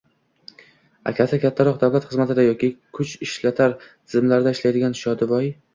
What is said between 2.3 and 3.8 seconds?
yoki kuchishlatar